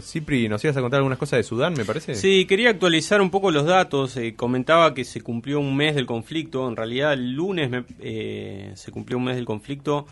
[0.00, 2.14] Cipri, nos ibas a contar algunas cosas de Sudán, me parece.
[2.14, 4.16] Sí, quería actualizar un poco los datos.
[4.16, 6.68] Eh, comentaba que se cumplió un mes del conflicto.
[6.68, 10.06] En realidad, el lunes eh, se cumplió un mes del conflicto.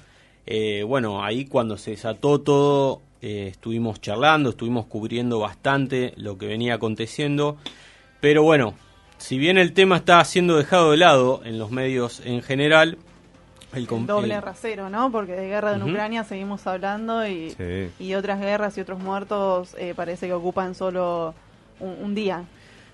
[0.47, 6.75] Eh, bueno, ahí cuando se desató todo, estuvimos charlando, estuvimos cubriendo bastante lo que venía
[6.75, 7.57] aconteciendo.
[8.21, 8.75] Pero bueno,
[9.19, 12.99] si bien el tema está siendo dejado de lado en los medios en general,
[13.73, 15.11] el, doble rasero, ¿no?
[15.11, 17.55] Porque de guerra en Ucrania seguimos hablando y,
[17.99, 21.35] y, otras guerras y otros muertos eh, parece que ocupan solo
[21.81, 22.45] un, día.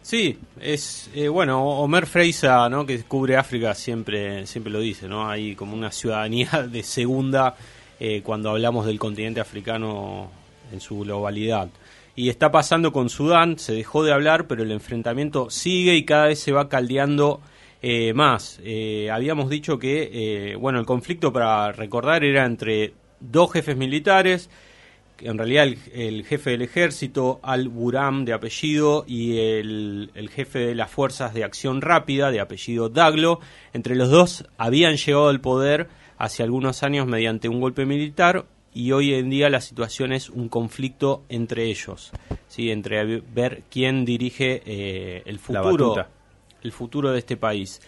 [0.02, 2.84] Sí, es eh, bueno, Omer Freisa, ¿no?
[2.84, 5.28] que cubre África, siempre, siempre lo dice, ¿no?
[5.28, 7.54] Hay como una ciudadanía de segunda
[8.00, 10.30] eh, cuando hablamos del continente africano
[10.72, 11.68] en su globalidad.
[12.14, 16.26] Y está pasando con Sudán, se dejó de hablar, pero el enfrentamiento sigue y cada
[16.26, 17.40] vez se va caldeando
[17.84, 23.52] eh, más, eh, habíamos dicho que, eh, bueno, el conflicto, para recordar, era entre dos
[23.52, 24.48] jefes militares,
[25.18, 30.92] en realidad el, jefe del ejército, Al-Buram, de apellido, y el, el, jefe de las
[30.92, 33.40] fuerzas de acción rápida, de apellido Daglo.
[33.72, 38.92] Entre los dos habían llegado al poder hace algunos años mediante un golpe militar y
[38.92, 42.12] hoy en día la situación es un conflicto entre ellos,
[42.48, 42.70] ¿sí?
[42.70, 46.06] entre ver quién dirige el futuro
[46.62, 47.80] el futuro de este país.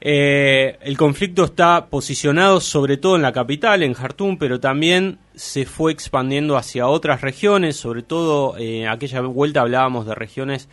[0.00, 5.64] Eh, el conflicto está posicionado sobre todo en la capital, en Jartum, pero también se
[5.64, 10.68] fue expandiendo hacia otras regiones, sobre todo en eh, aquella vuelta hablábamos de regiones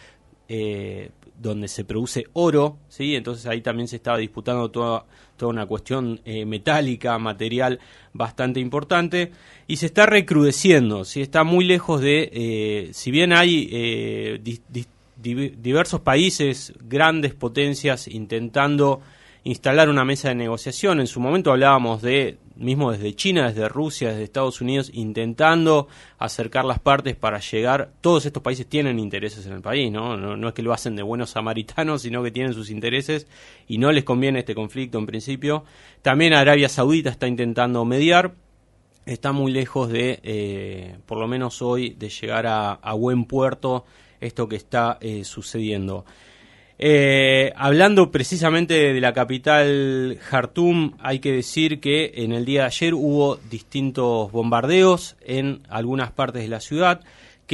[0.50, 3.16] eh, donde se produce oro, ¿sí?
[3.16, 5.06] entonces ahí también se estaba disputando toda,
[5.38, 7.80] toda una cuestión metálica, material
[8.14, 9.32] bastante importante,
[9.68, 11.22] y se está recrudeciendo, ¿sí?
[11.22, 14.40] está muy lejos de, si bien hay
[15.24, 19.02] diversos países, grandes potencias, intentando
[19.44, 21.00] instalar una mesa de negociación.
[21.00, 26.66] En su momento hablábamos de, mismo desde China, desde Rusia, desde Estados Unidos, intentando acercar
[26.66, 27.92] las partes para llegar.
[28.02, 30.16] Todos estos países tienen intereses en el país, ¿no?
[30.18, 33.28] No, es que lo hacen de buenos samaritanos, sino que tienen sus intereses
[33.68, 35.66] y no les conviene este conflicto en principio.
[36.02, 38.34] También Arabia Saudita está intentando mediar.
[39.06, 43.84] Está muy lejos de, eh, por lo menos hoy, de llegar a buen puerto
[44.26, 46.06] esto que está eh, sucediendo.
[46.80, 52.68] Eh, hablando precisamente de la capital Jartum, hay que decir que en el día de
[52.68, 57.02] ayer hubo distintos bombardeos en algunas partes de la ciudad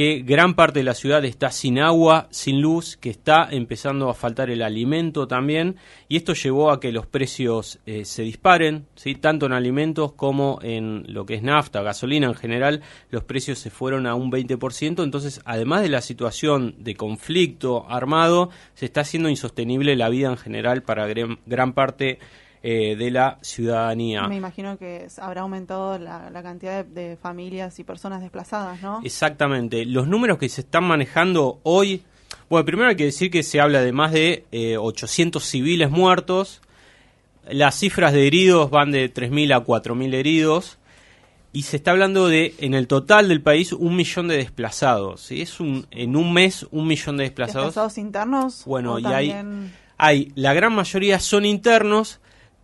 [0.00, 4.14] que gran parte de la ciudad está sin agua, sin luz, que está empezando a
[4.14, 5.76] faltar el alimento también,
[6.08, 9.14] y esto llevó a que los precios eh, se disparen, ¿sí?
[9.14, 12.80] tanto en alimentos como en lo que es nafta, gasolina en general,
[13.10, 18.48] los precios se fueron a un 20%, entonces además de la situación de conflicto armado,
[18.72, 21.06] se está haciendo insostenible la vida en general para
[21.44, 22.20] gran parte
[22.62, 24.28] eh, de la ciudadanía.
[24.28, 29.00] Me imagino que habrá aumentado la, cantidad de, familias y personas desplazadas, ¿no?
[29.04, 29.84] Exactamente.
[29.86, 32.02] Los números que se están manejando hoy,
[32.48, 34.44] bueno, primero hay que decir que se habla de más de
[34.78, 36.60] 800 eh, civiles muertos,
[37.48, 40.78] las cifras de heridos van de 3.000 a 4.000 heridos,
[41.52, 45.20] y se está hablando de, en el total del país, un millón de desplazados.
[45.22, 45.42] ¿sí?
[45.42, 47.68] Es un, en un mes, un millón de desplazados.
[47.68, 48.62] ¿Desplazados internos?
[48.66, 49.34] Bueno, y hay,
[49.96, 52.20] hay, la gran mayoría son internos,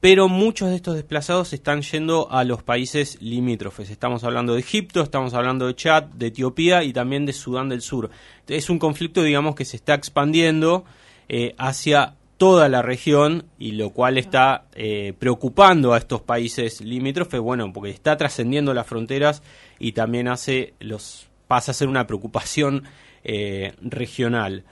[0.06, 3.90] pero muchos de estos desplazados están yendo a los países limítrofes.
[3.90, 7.80] Estamos hablando de Egipto, estamos hablando de Chad, de Etiopía y también de Sudán del
[7.80, 8.10] Sur.
[8.46, 10.84] Es un conflicto, digamos, que se está expandiendo
[11.28, 17.40] eh, hacia toda la región y lo cual está eh, preocupando a estos países limítrofes,
[17.40, 19.42] bueno, porque está trascendiendo las fronteras
[19.80, 22.84] y también hace los pasa a ser una preocupación
[23.24, 24.62] eh, regional.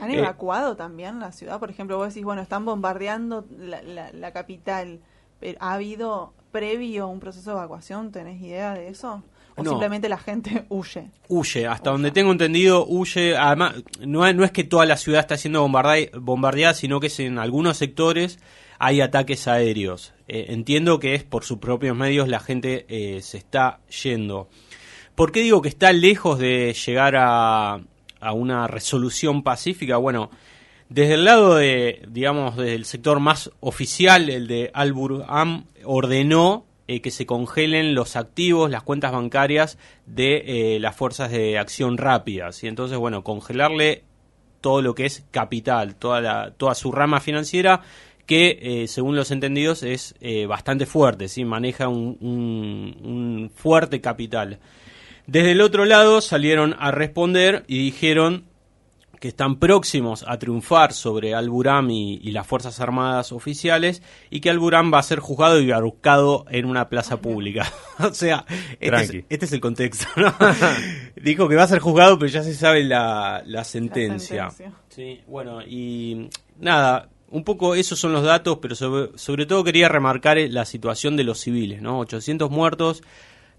[0.00, 1.60] ¿Han eh, evacuado también la ciudad?
[1.60, 5.00] Por ejemplo, vos decís, bueno, están bombardeando la, capital.
[5.38, 8.10] Pero ¿Ha habido previo un proceso de evacuación?
[8.10, 9.22] ¿Tenés idea de eso?
[9.56, 11.10] ¿O simplemente la gente huye?
[11.28, 13.36] Huye, hasta donde tengo entendido, huye.
[13.36, 18.38] Además, no, es que toda la ciudad está siendo bombardeada, sino que en algunos sectores
[18.78, 20.14] hay ataques aéreos.
[20.28, 24.48] Eh, entiendo que es por sus propios medios la gente eh, se está yendo.
[25.14, 27.80] ¿Por qué digo que está lejos de llegar a,
[28.20, 30.30] a una resolución pacífica, bueno,
[30.90, 34.92] desde el lado de, digamos, del sector más oficial, el de al
[35.28, 41.30] Am ordenó eh, que se congelen los activos, las cuentas bancarias de eh, las fuerzas
[41.30, 42.64] de acción rápidas.
[42.64, 44.02] Y entonces, bueno, congelarle
[44.60, 47.82] todo lo que es capital, toda, la, toda su rama financiera,
[48.26, 50.16] que eh, según los entendidos es
[50.48, 51.44] bastante fuerte, ¿sí?
[51.44, 54.58] maneja un, un fuerte capital.
[55.30, 58.46] Desde el otro lado salieron a responder y dijeron
[59.20, 64.92] que están próximos a triunfar sobre Al-Buram y, las Fuerzas Armadas oficiales y que Al-Buram
[64.92, 67.72] va a ser juzgado y ahorcado en una plaza pública.
[68.00, 68.44] o sea,
[68.80, 70.08] este es, este es, el contexto.
[71.14, 74.48] Dijo que va a ser juzgado, pero ya se sabe la, sentencia.
[74.88, 76.28] Sí, bueno, y
[76.58, 81.16] nada, un poco esos son los datos, pero sobre, sobre todo quería remarcar la situación
[81.16, 82.00] de los civiles, ¿no?
[82.00, 83.04] 800 muertos,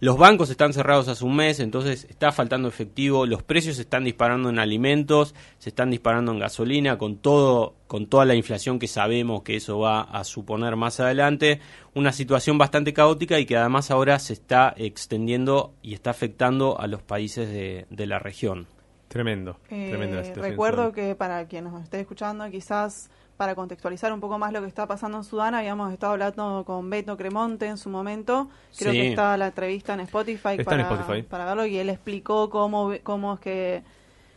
[0.02, 4.04] los bancos están cerrados hace un mes, entonces está faltando efectivo, los precios se están
[4.04, 8.88] disparando en alimentos, se están disparando en gasolina, con todo, con toda la inflación que
[8.88, 11.62] sabemos que eso va a suponer más adelante,
[11.94, 16.88] una situación bastante caótica y que además ahora se está extendiendo y está afectando a
[16.88, 18.66] los países de, la región.
[19.08, 24.54] Tremendo, eh, Recuerdo que para quien nos esté escuchando, quizás para contextualizar un poco más
[24.54, 28.52] lo que está pasando en Sudán, habíamos estado hablando con Beto Cremonte en su momento.
[28.78, 30.88] Creo que está la entrevista en Spotify, para,
[31.28, 33.84] para verlo y él explicó cómo, cómo es que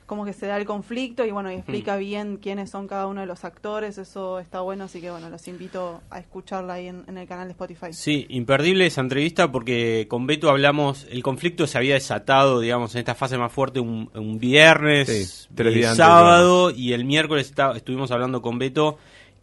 [0.07, 3.21] cómo que se da el conflicto y bueno, y explica bien quiénes son cada uno
[3.21, 7.05] de los actores, eso está bueno, así que bueno, los invito a escucharla ahí en,
[7.17, 7.93] el canal de Spotify.
[7.93, 13.01] Sí, imperdible esa entrevista porque con Beto hablamos, el conflicto se había desatado, digamos, en
[13.01, 15.49] esta fase más fuerte un, viernes,
[15.95, 18.99] sábado y el miércoles estuvimos hablando con Beto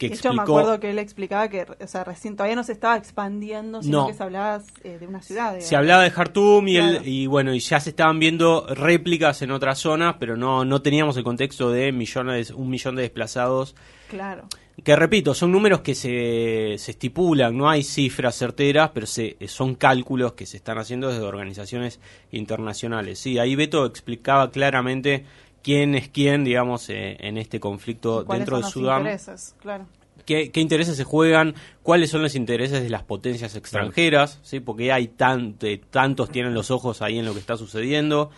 [0.09, 2.97] de hecho, me acuerdo que él explicaba que, o sea, recién todavía no se estaba
[2.97, 5.59] expandiendo, sino que se hablaba eh, de una ciudad.
[5.59, 9.79] Se hablaba de Jartum y, y bueno, y ya se estaban viendo réplicas en otras
[9.79, 13.75] zonas, pero no, no teníamos el contexto de millones, un millón de desplazados.
[14.09, 14.47] Claro.
[14.83, 19.75] Que repito, son números que se, se estipulan, no hay cifras certeras, pero se, son
[19.75, 21.99] cálculos que se están haciendo desde organizaciones
[22.31, 23.19] internacionales.
[23.19, 25.25] Sí, ahí Beto explicaba claramente
[25.63, 29.01] quién es quién, digamos, eh, en este conflicto dentro de Sudán.
[29.01, 29.55] Intereses?
[29.59, 29.87] Claro.
[30.25, 31.55] ¿Qué, ¿Qué, intereses se juegan?
[31.81, 34.39] ¿Cuáles son los intereses de las potencias extranjeras?
[34.43, 34.59] ¿sí?
[34.59, 38.29] Porque hay tantos tienen los ojos ahí en lo que está sucediendo.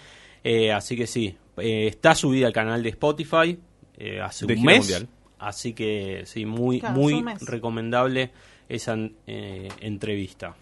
[0.43, 3.59] Eh, así que sí, eh, está subida al canal de Spotify
[4.21, 5.05] hace un mes.
[5.39, 8.31] Así que sí, muy, muy recomendable
[8.69, 8.97] esa
[9.27, 10.55] entrevista.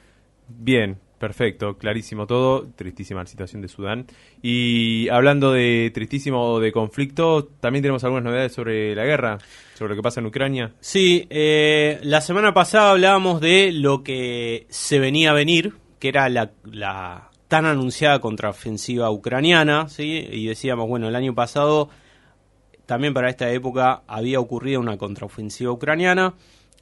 [0.47, 2.68] Bien, Perfecto, clarísimo todo.
[2.75, 4.07] Tristísima la situación de Sudán.
[4.41, 9.38] Y hablando de tristísimo de conflicto, también tenemos algunas novedades sobre la guerra,
[9.75, 10.73] sobre lo que pasa en Ucrania.
[10.79, 16.27] Sí, eh, la semana pasada hablábamos de lo que se venía a venir, que era
[16.27, 20.27] la, la tan anunciada contraofensiva ucraniana, ¿sí?
[20.27, 21.89] Y decíamos, bueno, el año pasado,
[22.88, 26.33] también para esta época, había ocurrido una contraofensiva ucraniana.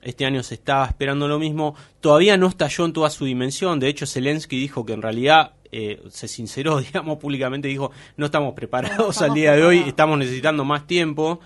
[0.01, 1.75] Este año se estaba esperando lo mismo.
[1.99, 3.79] Todavía no estalló en toda su dimensión.
[3.79, 8.53] De hecho, Zelensky dijo que en realidad eh, se sinceró, digamos, públicamente, dijo, no estamos
[8.53, 11.39] preparados al día de hoy, estamos necesitando más tiempo.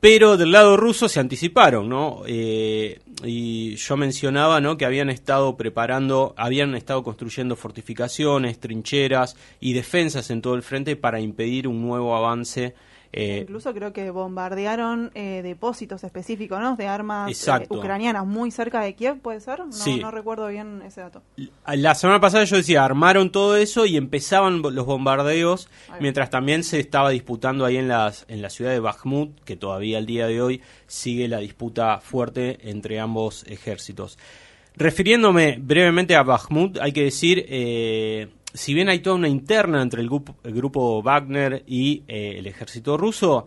[0.00, 2.22] Pero del lado ruso se anticiparon, ¿no?
[2.26, 4.76] Eh, y yo mencionaba, ¿no?
[4.76, 10.96] Que habían estado preparando, habían estado construyendo fortificaciones, trincheras y defensas en todo el frente
[10.96, 12.74] para impedir un nuevo avance
[13.12, 16.76] eh, Incluso creo que bombardearon eh, depósitos específicos ¿no?
[16.76, 19.60] de armas eh, ucranianas muy cerca de Kiev, ¿puede ser?
[19.60, 21.22] No, no recuerdo bien ese dato.
[21.66, 25.68] La semana pasada yo decía, armaron todo eso y empezaban los bombardeos,
[26.00, 29.98] mientras también se estaba disputando ahí en, las, en la ciudad de Bakhmut, que todavía
[29.98, 34.18] al día de hoy sigue la disputa fuerte entre ambos ejércitos.
[34.74, 37.44] Refiriéndome brevemente a Bakhmut, hay que decir
[38.54, 43.46] si bien hay toda una interna entre el grupo, Wagner y eh, el ejército ruso,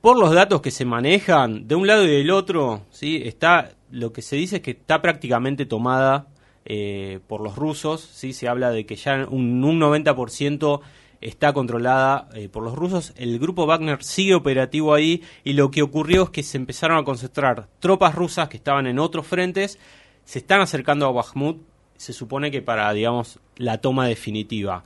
[0.00, 3.22] por los datos que se manejan de un lado y del otro, ¿sí?
[3.24, 6.26] está lo que se dice es que está prácticamente tomada
[6.64, 8.32] eh, por los rusos, ¿sí?
[8.32, 10.80] se habla de que ya un, 90%
[11.20, 13.12] está controlada eh, por los rusos.
[13.16, 17.04] El grupo Wagner sigue operativo ahí y lo que ocurrió es que se empezaron a
[17.04, 19.78] concentrar tropas rusas que estaban en otros frentes,
[20.24, 21.58] se están acercando a Bakhmut
[22.02, 24.82] se supone que para, digamos, la toma definitiva.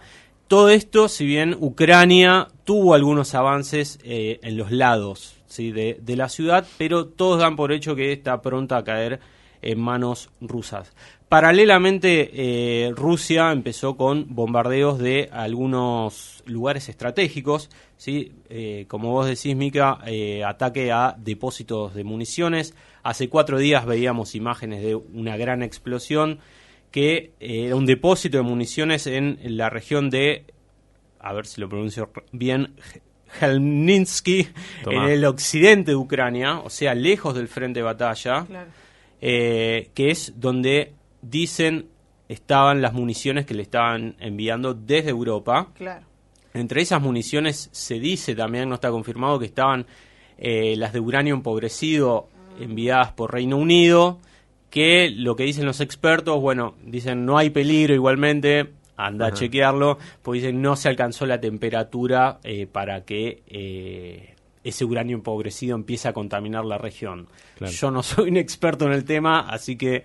[0.49, 5.73] Todo esto, si bien Ucrania tuvo algunos avances eh, en los lados ¿sí?
[5.73, 9.21] de, la ciudad, pero todos dan por hecho que está pronta a caer
[9.63, 10.93] en manos rusas.
[11.31, 18.35] Paralelamente, eh, Rusia empezó con bombardeos de algunos lugares estratégicos, ¿sí?
[18.51, 20.01] Eh, como vos decís, Mica,
[20.47, 22.75] ataque a depósitos de municiones.
[23.03, 26.41] Hace cuatro días veíamos imágenes de una gran explosión
[26.97, 30.47] que eh, era un depósito de municiones en, la región de,
[31.21, 32.75] a ver si lo pronuncio bien,
[33.39, 34.49] Helninsky,
[34.87, 38.47] en el occidente de Ucrania, o sea, lejos del frente de batalla,
[39.21, 41.91] eh, que es donde dicen
[42.31, 45.69] estaban las municiones que le estaban enviando desde Europa.
[46.55, 49.85] Entre esas municiones se dice también, no está confirmado, que estaban
[50.39, 54.19] eh, las de uranio empobrecido enviadas por Reino Unido
[54.77, 59.97] que lo que dicen los expertos, bueno, dicen no hay peligro igualmente, anda a chequearlo,
[60.21, 66.11] pues dicen no se alcanzó la temperatura eh, para que eh, ese uranio empobrecido empieza
[66.11, 67.27] a contaminar la región.
[67.59, 70.05] Yo no soy un experto en el tema, así que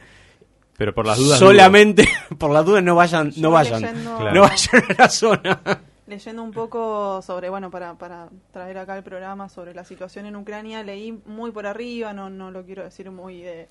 [0.78, 4.06] pero por las dudas solamente por las dudas no vayan no vayan.
[4.06, 5.62] no vayan a la zona.
[6.08, 10.38] Leyendo un poco sobre bueno para, para traer acá el programa sobre la situación en
[10.38, 13.68] Ucrania leí muy por arriba no no lo quiero decir muy de, eh,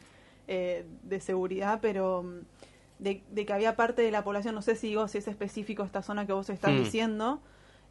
[0.50, 2.40] de seguridad pero mm,
[2.98, 6.02] de, que había parte de la población no sé si digo si es específico esta
[6.02, 6.78] zona que vos estás hmm.
[6.78, 7.40] diciendo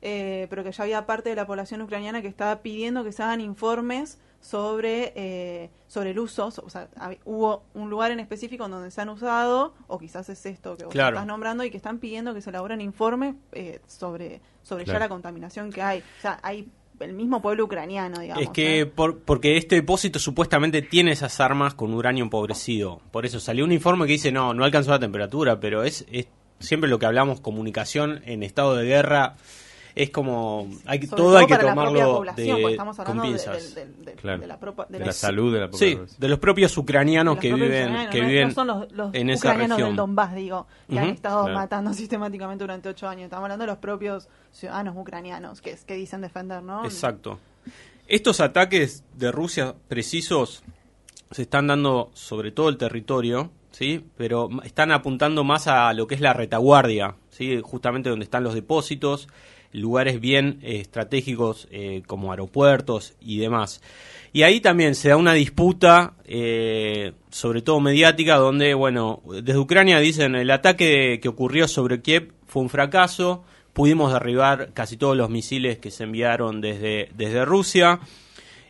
[0.01, 3.23] eh, pero que ya había parte de la población ucraniana que estaba pidiendo que se
[3.23, 6.47] hagan informes sobre, eh, sobre el uso.
[6.47, 6.87] O sea,
[7.25, 10.85] hubo un lugar en específico en donde se han usado, o quizás es esto que
[10.85, 14.99] vos estás nombrando, y que están pidiendo que se elaboren informes eh, sobre, sobre ya
[14.99, 15.99] la contaminación que hay.
[15.99, 18.43] O sea, hay el mismo pueblo ucraniano, digamos.
[18.43, 23.01] Es que por, porque este depósito supuestamente tiene esas armas con uranio empobrecido.
[23.11, 26.27] Por eso salió un informe que dice, no, no alcanzó la temperatura, pero es, es
[26.59, 29.35] siempre lo que hablamos, comunicación en estado de guerra
[29.95, 33.75] es como hay, todo, hay que tomarlo de, con pinzas.
[33.75, 34.47] De, de,
[34.99, 36.07] la, salud de la población.
[36.07, 39.77] Sí, de los propios ucranianos que viven, que viven son los, los en esa ucranianos
[39.77, 43.25] del Donbass, digo, que han estado matando sistemáticamente durante ocho años.
[43.25, 46.85] Estamos hablando de los propios ciudadanos ucranianos que, que dicen defender, ¿no?
[46.85, 47.39] Exacto.
[48.07, 50.63] Estos ataques de Rusia precisos
[51.31, 54.05] se están dando sobre todo el territorio, ¿sí?
[54.17, 57.59] Pero están apuntando más a lo que es la retaguardia, ¿sí?
[57.61, 59.27] Justamente donde están los depósitos
[59.71, 63.81] lugares bien eh, estratégicos eh, como aeropuertos y demás.
[64.31, 69.99] Y ahí también se da una disputa, eh, sobre todo mediática, donde, bueno, desde Ucrania
[69.99, 75.29] dicen el ataque que ocurrió sobre Kiev fue un fracaso, pudimos derribar casi todos los
[75.29, 77.99] misiles que se enviaron desde, desde Rusia.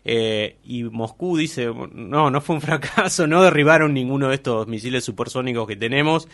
[0.04, 5.68] Y Moscú dice, no, no fue un fracaso, no derribaron ninguno de estos misiles supersónicos
[5.68, 6.28] que tenemos.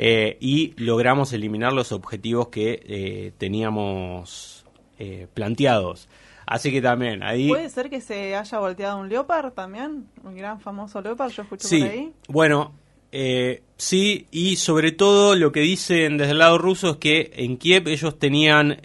[0.00, 4.64] Eh, y logramos eliminar los objetivos que eh, teníamos
[4.98, 6.08] eh, planteados.
[6.46, 7.48] Así que también ahí...
[7.48, 10.06] ¿Puede ser que se haya volteado un Leopard también?
[10.22, 12.12] Un gran famoso Leopard, yo escucho por ahí.
[12.28, 12.72] Bueno,
[13.10, 17.88] sí, y sobre todo lo que dicen desde el lado ruso es que en Kiev
[17.88, 18.80] ellos tenían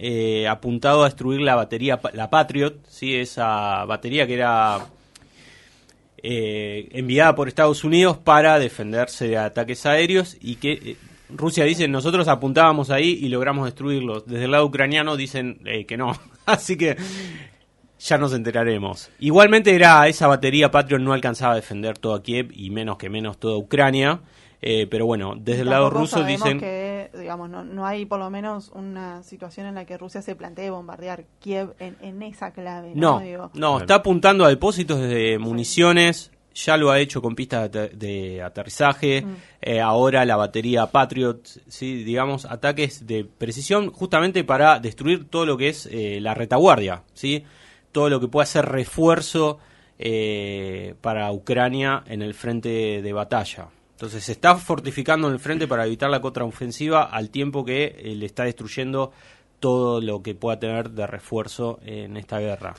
[0.50, 3.16] apuntado a destruir la batería, la Patriot, ¿sí?
[3.16, 4.88] esa batería que era
[6.26, 11.90] eh, enviada por Estados Unidos para defenderse de ataques aéreos y que eh, Rusia dice
[11.90, 14.26] nosotros apuntábamos ahí y logramos destruirlos.
[14.26, 16.18] Desde el lado ucraniano dicen eh, que no.
[16.46, 16.96] Así que
[18.04, 19.10] ya nos enteraremos.
[19.20, 23.38] Igualmente era esa batería Patriot no alcanzaba a defender toda Kiev y menos que menos
[23.38, 24.22] toda Ucrania.
[24.62, 28.72] pero bueno, desde el lado ruso dicen que digamos no, no, hay por lo menos
[28.74, 32.92] una situación en la que Rusia se plantee bombardear Kiev en, esa clave.
[32.96, 33.22] No,
[33.54, 39.22] no, está apuntando a depósitos de municiones, ya lo ha hecho con pistas de, aterrizaje,
[39.22, 39.36] mm.
[39.62, 42.04] eh, ahora la batería Patriot, ¿sí?
[42.04, 47.44] digamos, ataques de precisión justamente para destruir todo lo que es eh, la retaguardia, ¿sí?
[47.94, 49.60] Todo lo que pueda ser refuerzo
[49.98, 53.70] eh, para Ucrania en el frente de batalla.
[53.92, 58.26] Entonces se está fortificando en el frente para evitar la contraofensiva al tiempo que le
[58.26, 59.14] está destruyendo
[59.62, 62.74] todo lo que pueda tener de refuerzo en esta guerra.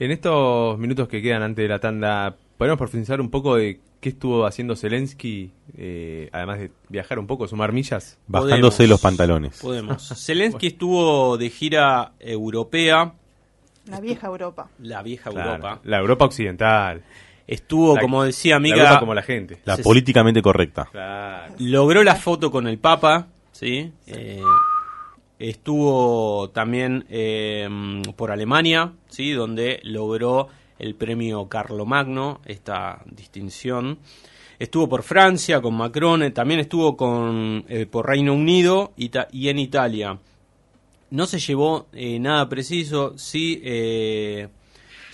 [0.00, 4.08] En estos minutos que quedan antes de la tanda, ¿podemos profundizar un poco de qué
[4.08, 8.18] estuvo haciendo Zelensky, eh, además de viajar un poco, sumar millas?
[8.26, 9.60] Bajándose los pantalones.
[9.60, 10.08] Podemos.
[10.26, 13.14] Zelensky estuvo de gira europea.
[13.86, 14.68] La vieja Europa.
[14.80, 15.80] La vieja Europa.
[15.84, 17.02] La Europa occidental.
[17.46, 18.98] Estuvo, como decía amiga...
[18.98, 19.58] como la gente.
[19.64, 20.88] La políticamente correcta.
[21.58, 23.92] Logró la foto con el Papa, ¿sí?
[24.06, 24.42] Eh,
[25.38, 27.68] estuvo también eh,
[28.16, 29.30] por Alemania, ¿sí?
[29.30, 33.98] Donde logró el premio Carlomagno, esta distinción.
[34.58, 39.58] Estuvo por Francia con Macron, eh, también estuvo con, por Reino Unido y, y, en
[39.60, 40.18] Italia.
[41.10, 43.62] No se llevó nada preciso, sí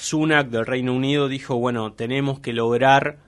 [0.02, 3.18] Sunak del Reino Unido dijo, bueno, tenemos que lograr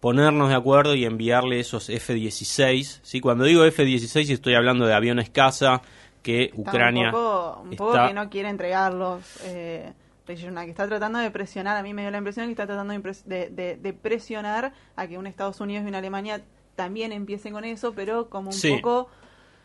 [0.00, 3.00] ponernos de acuerdo y enviarle esos F-16.
[3.02, 3.20] ¿sí?
[3.20, 5.80] Cuando digo F-16 estoy hablando de aviones caza
[6.22, 7.06] que Ucrania...
[7.06, 9.22] Un poco, que no quiere entregarlos.
[9.44, 9.92] Eh,
[10.26, 13.98] que está tratando de presionar, a mí me dio la impresión que está tratando de,
[14.02, 16.42] presionar a que un Estados Unidos y una Alemania
[16.76, 19.08] también empiecen con eso, pero como un poco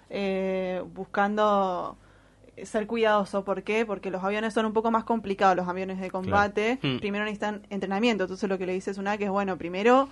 [0.10, 1.98] eh, buscando
[2.62, 3.44] ser cuidadoso.
[3.44, 3.86] ¿Por qué?
[3.86, 6.80] Porque los aviones son un poco más complicados, los aviones de combate.
[6.82, 7.00] Hmm.
[7.00, 8.24] Primero necesitan entrenamiento.
[8.26, 10.10] Entonces lo que le dice es una que es, bueno, primero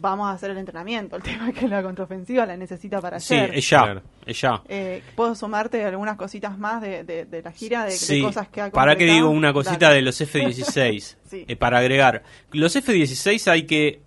[0.00, 1.16] vamos a hacer el entrenamiento.
[1.16, 3.50] El tema es que la contraofensiva la necesita para hacer.
[3.50, 4.02] Sí, es ya.
[4.26, 4.62] Es ya.
[4.68, 7.84] Eh, ¿Puedo sumarte algunas cositas más de, de, la gira?
[7.84, 11.16] De, cosas que ha ¿Para qué digo una cosita de los F-16?
[11.34, 12.22] Eh, para agregar.
[12.52, 14.02] Los F-16 hay que,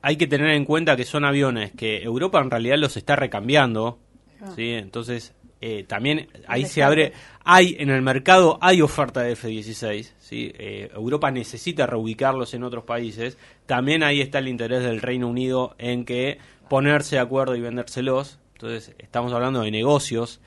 [0.00, 3.98] hay que tener en cuenta que son aviones que Europa en realidad los está recambiando.
[4.40, 4.52] Ah.
[4.54, 4.74] ¿sí?
[4.74, 7.12] Entonces eh, también ahí se abre,
[7.44, 10.52] hay en el mercado, hay oferta de F-16, ¿sí?
[10.58, 15.74] Eh, Europa necesita reubicarlos en otros países, también ahí está el interés del Reino Unido
[15.78, 16.38] en que
[16.68, 20.40] ponerse de acuerdo y vendérselos, entonces estamos hablando de negocios,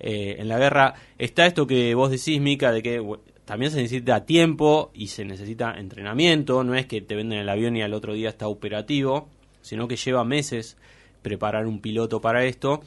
[0.00, 0.94] eh, en la guerra.
[1.18, 3.02] Está esto que vos decís, Mica, de que
[3.44, 7.76] también se necesita tiempo y se necesita entrenamiento, no es que te venden el avión
[7.76, 9.28] y al otro día está operativo,
[9.60, 10.76] sino que lleva meses
[11.22, 12.82] preparar un piloto para esto.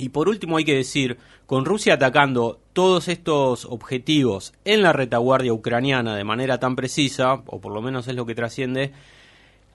[0.00, 5.52] Y por último hay que decir, con Rusia atacando todos estos objetivos en la retaguardia
[5.52, 8.92] ucraniana de manera tan precisa, o por lo menos es lo que trasciende,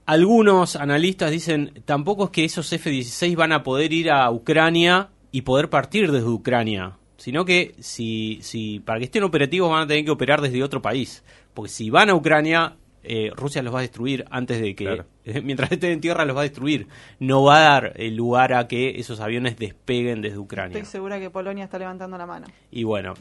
[0.07, 5.43] algunos analistas dicen tampoco es que esos F-16 van a poder ir a Ucrania y
[5.43, 10.05] poder partir desde Ucrania, sino que si, si para que estén operativos van a tener
[10.05, 13.81] que operar desde otro país, porque si van a Ucrania eh, Rusia los va a
[13.81, 15.03] destruir antes de que,
[15.43, 16.87] mientras estén en tierra los va a destruir.
[17.19, 20.77] No va a dar el lugar a que esos aviones despeguen desde Ucrania.
[20.77, 22.47] Estoy segura que Polonia está levantando la mano.
[22.71, 23.13] Y bueno,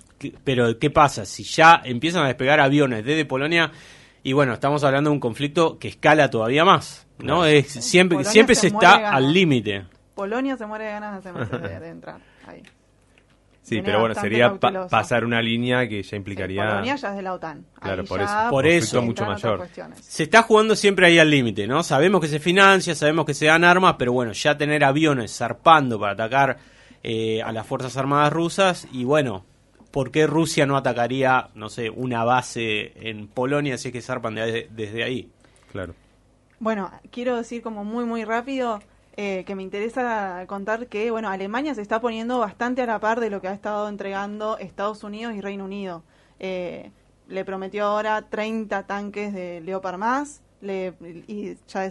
[0.44, 1.24] pero ¿qué pasa?
[1.24, 3.70] Si ya empiezan a despegar aviones desde Polonia,
[4.22, 7.44] y bueno, estamos hablando de un conflicto que escala todavía más, ¿no?
[7.44, 9.84] Es, siempre siempre se, está al límite.
[10.14, 12.62] Polonia se muere de ganas de, entrar ahí.
[13.64, 14.54] Sí, pero bueno, sería
[14.90, 16.68] pasar una línea que ya implicaría.
[16.68, 17.64] Polonia ya es de la OTAN.
[17.80, 18.34] Claro, por eso.
[18.50, 19.02] Por eso.
[19.02, 19.66] mucho mayor.
[20.02, 21.82] Se está jugando siempre ahí al límite, ¿no?
[21.82, 25.98] Sabemos que se financia, sabemos que se dan armas, pero bueno, ya tener aviones zarpando
[25.98, 26.58] para atacar
[27.02, 29.46] eh, a las Fuerzas Armadas rusas y bueno,
[29.90, 34.34] ¿por qué Rusia no atacaría, no sé, una base en Polonia si es que zarpan
[34.34, 35.30] desde ahí?
[35.72, 35.94] Claro.
[36.58, 38.80] Bueno, quiero decir como muy, muy rápido
[39.16, 43.20] eh, que me interesa contar que, bueno, Alemania se está poniendo bastante a la par
[43.20, 46.02] de lo que ha estado entregando Estados Unidos y Reino Unido.
[46.40, 46.90] Eh,
[47.28, 50.94] le prometió ahora 30 tanques de Leopard más le,
[51.28, 51.88] y ya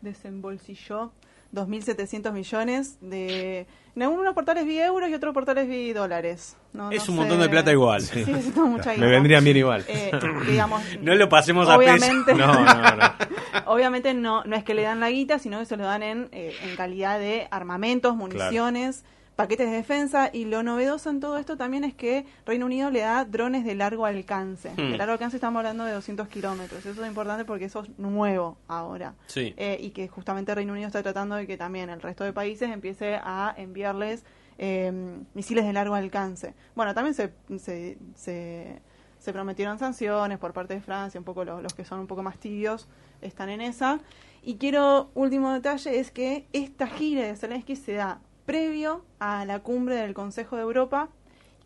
[0.00, 1.12] desembolsilló
[1.52, 3.66] 2.700 millones de...
[3.94, 6.56] En algunos portales vi euros y otros portales vi dólares.
[6.90, 8.02] es un montón de plata igual.
[8.02, 8.26] Sí,
[8.56, 9.84] mucha Me vendrían bien igual.
[9.88, 10.10] Eh,
[11.00, 12.06] no lo pasemos a peso.
[12.36, 13.12] No, no, no.
[13.66, 16.28] obviamente no, no es que le dan la guita, sino que se lo dan en,
[16.32, 19.04] eh, en calidad de armamentos, municiones
[19.36, 23.00] paquetes de defensa y lo novedoso en todo esto también es que Reino Unido le
[23.00, 24.70] da drones de largo alcance.
[24.70, 24.92] Hmm.
[24.92, 26.84] De largo alcance estamos hablando de 200 kilómetros.
[26.84, 29.14] Eso es importante porque eso es nuevo ahora.
[29.34, 32.70] Eh, y que justamente Reino Unido está tratando de que también el resto de países
[32.70, 34.24] empiece a enviarles
[34.56, 34.90] eh,
[35.34, 36.54] misiles de largo alcance.
[36.74, 41.74] Bueno, también se, se, se, prometieron sanciones por parte de Francia, un poco los, los
[41.74, 42.88] que son un poco más tibios
[43.20, 44.00] están en esa.
[44.42, 49.58] Y quiero, último detalle, es que esta gira de Zelensky se da previo a la
[49.58, 51.10] cumbre del Consejo de Europa,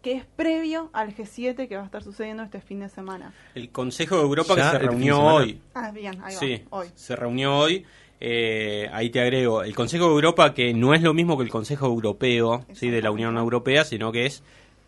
[0.02, 3.32] que es previo al G7 que va a estar sucediendo este fin de semana.
[3.54, 5.60] El Consejo de Europa que se reunió hoy.
[5.74, 6.88] Ah, bien, ahí va, sí, hoy.
[6.94, 7.84] Se reunió hoy.
[8.22, 11.50] Eh, ahí te agrego, el Consejo de Europa que no es lo mismo que el
[11.50, 14.42] Consejo Europeo, sí, de la Unión Europea, sino que es,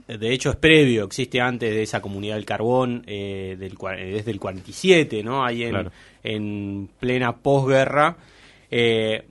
[0.06, 3.78] de hecho es previo, existe antes de esa comunidad del carbón, eh, del,
[4.12, 5.44] desde el 47, ¿no?
[5.44, 5.90] Ahí en,
[6.22, 8.16] en plena posguerra.
[8.70, 9.24] Eh,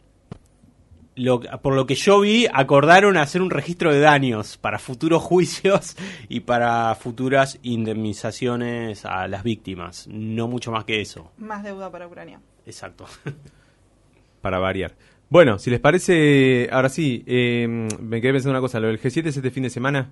[1.62, 5.96] por lo que yo vi, acordaron hacer un registro de daños para futuros juicios
[6.30, 10.08] y para futuras indemnizaciones a las víctimas.
[10.08, 11.32] No mucho más que eso.
[11.38, 12.40] Más deuda para Ucrania.
[12.66, 13.06] Exacto.
[14.42, 14.96] para variar.
[15.30, 19.28] Bueno, si les parece, ahora sí, eh, me quedé pensando una cosa, ¿lo del G7
[19.28, 20.10] es este fin de semana?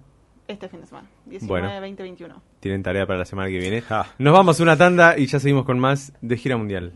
[0.47, 2.41] Este fin de semana, 19, 20, 21.
[2.59, 3.83] Tienen tarea para la semana que viene.
[3.89, 4.07] Ah.
[4.17, 6.93] Nos vamos a una tanda y ya seguimos con más de Gira Mundial.